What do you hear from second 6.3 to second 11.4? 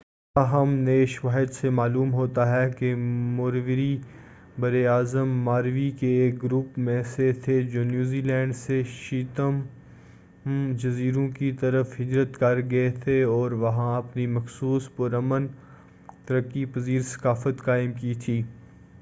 group میں سے تھے جو نیوزی لینڈ سے چیتھم جزیروں